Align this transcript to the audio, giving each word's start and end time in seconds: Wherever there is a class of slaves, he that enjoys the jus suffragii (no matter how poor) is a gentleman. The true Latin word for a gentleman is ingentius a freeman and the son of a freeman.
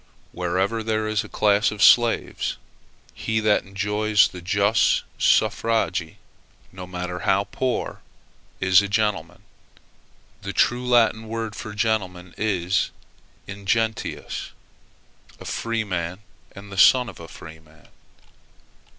Wherever 0.31 0.81
there 0.81 1.07
is 1.07 1.23
a 1.23 1.29
class 1.29 1.69
of 1.69 1.83
slaves, 1.83 2.57
he 3.13 3.39
that 3.41 3.65
enjoys 3.65 4.27
the 4.29 4.41
jus 4.41 5.03
suffragii 5.19 6.15
(no 6.71 6.87
matter 6.87 7.19
how 7.19 7.43
poor) 7.43 8.01
is 8.59 8.81
a 8.81 8.87
gentleman. 8.87 9.43
The 10.41 10.53
true 10.53 10.87
Latin 10.87 11.27
word 11.27 11.55
for 11.55 11.69
a 11.69 11.75
gentleman 11.75 12.33
is 12.35 12.89
ingentius 13.47 14.49
a 15.39 15.45
freeman 15.45 16.17
and 16.55 16.71
the 16.71 16.79
son 16.79 17.07
of 17.07 17.19
a 17.19 17.27
freeman. 17.27 17.87